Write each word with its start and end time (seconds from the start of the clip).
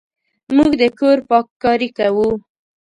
موږ 0.55 0.71
د 0.81 0.83
کور 0.99 1.17
پاککاري 1.29 1.89
کوو. 1.97 2.27